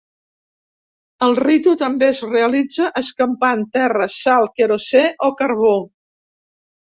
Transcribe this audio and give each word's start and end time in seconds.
El 1.25 1.35
ritu 1.39 1.73
també 1.81 2.07
es 2.13 2.21
realitza 2.29 2.87
escampant 3.01 3.61
terra, 3.77 4.07
sal, 4.15 4.49
querosè 4.61 5.03
o 5.27 5.29
carbó. 5.43 5.77